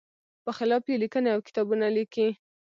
په 0.43 0.51
خلاف 0.57 0.83
یې 0.89 1.01
لیکنې 1.03 1.29
او 1.35 1.39
کتابونه 1.47 1.85
لیکي. 1.97 2.27